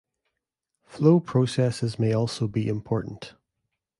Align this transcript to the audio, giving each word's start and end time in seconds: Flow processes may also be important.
Flow 0.83 1.19
processes 1.19 1.99
may 1.99 2.11
also 2.11 2.47
be 2.47 2.67
important. 2.67 3.35